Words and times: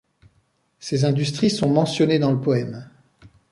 Ces 0.79 1.05
industries 1.05 1.51
sont 1.51 1.69
mentionnées 1.69 2.17
dans 2.17 2.31
le 2.31 2.41
poème. 2.41 2.89